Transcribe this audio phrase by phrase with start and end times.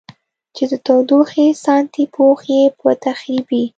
[0.55, 3.63] چې د تودوخې ساتنې پوښ یې په تخریبي